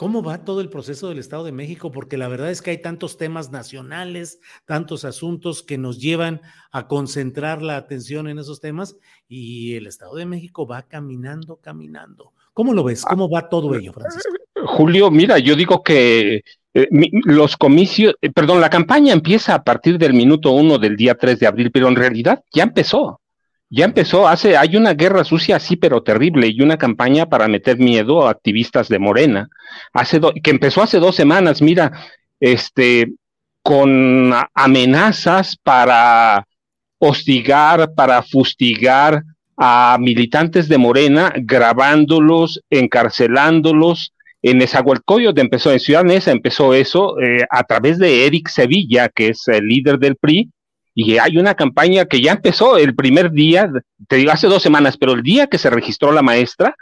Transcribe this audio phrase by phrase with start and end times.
[0.00, 1.92] ¿Cómo va todo el proceso del Estado de México?
[1.92, 6.40] Porque la verdad es que hay tantos temas nacionales, tantos asuntos que nos llevan
[6.72, 8.96] a concentrar la atención en esos temas
[9.28, 12.32] y el Estado de México va caminando, caminando.
[12.54, 13.04] ¿Cómo lo ves?
[13.04, 14.32] ¿Cómo va todo ello, Francisco?
[14.64, 19.62] Julio, mira, yo digo que eh, mi- los comicios, eh, perdón, la campaña empieza a
[19.62, 23.19] partir del minuto uno del día 3 de abril, pero en realidad ya empezó.
[23.72, 27.78] Ya empezó, hace, hay una guerra sucia así, pero terrible, y una campaña para meter
[27.78, 29.48] miedo a activistas de Morena,
[29.92, 31.92] hace do- que empezó hace dos semanas, mira,
[32.40, 33.12] este,
[33.62, 36.44] con amenazas para
[36.98, 39.22] hostigar, para fustigar
[39.56, 44.12] a militantes de Morena, grabándolos, encarcelándolos.
[44.42, 49.28] En Nezahualcóyotl empezó, en Ciudad Neza empezó eso eh, a través de Eric Sevilla, que
[49.28, 50.50] es el líder del PRI,
[51.02, 53.70] y hay una campaña que ya empezó el primer día,
[54.08, 56.74] te digo, hace dos semanas, pero el día que se registró la maestra,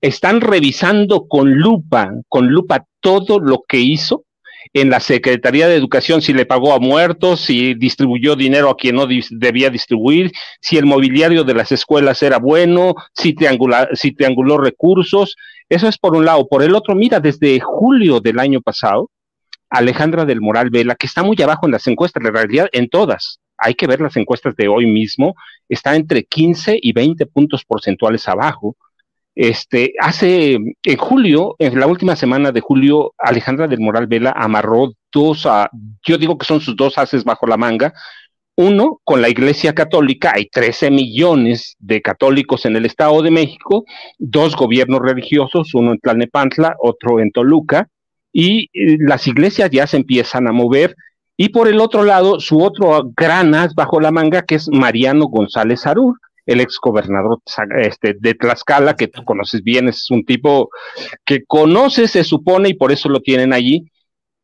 [0.00, 4.24] están revisando con lupa, con lupa todo lo que hizo
[4.72, 8.96] en la Secretaría de Educación, si le pagó a muertos, si distribuyó dinero a quien
[8.96, 14.58] no debía distribuir, si el mobiliario de las escuelas era bueno, si, triangula- si trianguló
[14.58, 15.36] recursos.
[15.68, 16.46] Eso es por un lado.
[16.48, 19.10] Por el otro, mira, desde julio del año pasado,
[19.70, 23.40] Alejandra del Moral Vela, que está muy abajo en las encuestas, en realidad en todas,
[23.58, 25.34] hay que ver las encuestas de hoy mismo,
[25.68, 28.76] está entre 15 y 20 puntos porcentuales abajo.
[29.34, 34.92] Este, hace, en julio, en la última semana de julio, Alejandra del Moral Vela amarró
[35.12, 35.68] dos, a,
[36.06, 37.92] yo digo que son sus dos haces bajo la manga.
[38.58, 43.84] Uno, con la Iglesia Católica, hay 13 millones de católicos en el Estado de México,
[44.18, 47.90] dos gobiernos religiosos, uno en Tlalnepantla, otro en Toluca,
[48.32, 50.94] y eh, las iglesias ya se empiezan a mover.
[51.36, 55.26] Y por el otro lado, su otro gran as bajo la manga, que es Mariano
[55.26, 57.40] González Arur, el ex gobernador
[57.80, 60.70] este, de Tlaxcala, que tú conoces bien, es un tipo
[61.24, 63.90] que conoce, se supone, y por eso lo tienen allí,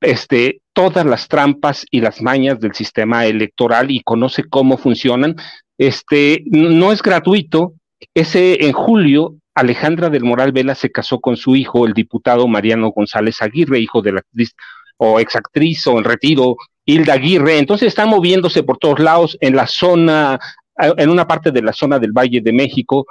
[0.00, 5.36] este, todas las trampas y las mañas del sistema electoral y conoce cómo funcionan.
[5.78, 7.74] Este, no es gratuito.
[8.12, 12.90] Ese en julio, Alejandra del Moral Vela se casó con su hijo, el diputado Mariano
[12.90, 14.54] González Aguirre, hijo de la actriz
[14.96, 17.58] o exactriz o en retiro, Hilda Aguirre.
[17.58, 20.38] Entonces está moviéndose por todos lados en la zona,
[20.76, 23.06] en una parte de la zona del Valle de México,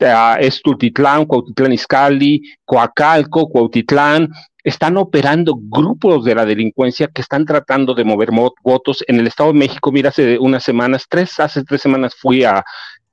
[0.00, 4.30] uh, es Tultitlán, Cuautitlán Izcalli, Coacalco, Cuautitlán,
[4.62, 8.30] están operando grupos de la delincuencia que están tratando de mover
[8.62, 9.92] votos en el Estado de México.
[9.92, 12.64] Mira, hace unas semanas, tres, hace tres semanas fui a,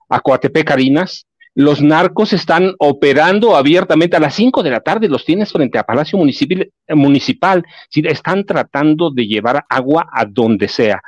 [0.10, 1.28] a Coatepec, Carinas.
[1.56, 5.84] Los narcos están operando abiertamente a las cinco de la tarde, los tienes frente a
[5.84, 8.02] Palacio Municipal, municipal ¿sí?
[8.06, 11.02] están tratando de llevar agua a donde sea.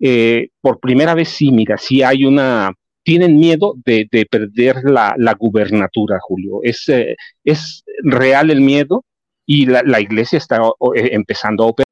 [0.00, 2.72] Eh, por primera vez, sí, mira, sí hay una,
[3.04, 6.60] tienen miedo de, de perder la, gubernatura, Julio.
[6.62, 9.04] Es, eh, es real el miedo
[9.46, 10.60] y la, la iglesia está
[10.96, 11.91] eh, empezando a operar.